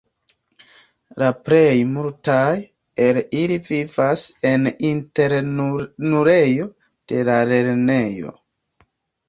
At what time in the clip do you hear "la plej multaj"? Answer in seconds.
1.23-2.53